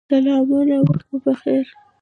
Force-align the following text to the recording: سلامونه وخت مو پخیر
سلامونه 0.09 0.75
وخت 0.87 1.01
مو 1.09 1.17
پخیر 1.25 1.65